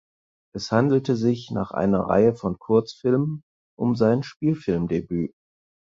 Es 0.55 0.71
handelt 0.71 1.05
sich 1.05 1.51
nach 1.51 1.69
einer 1.69 1.99
Reihe 2.09 2.33
von 2.33 2.57
Kurzfilmen 2.57 3.43
um 3.77 3.95
sein 3.95 4.23
Spielfilmdebüt. 4.23 5.35